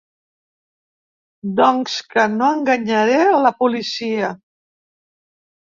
Doncs 1.59 1.99
que 2.15 2.25
no 2.33 2.49
enganyaré 2.55 3.21
la 3.45 3.55
policia. 3.63 4.35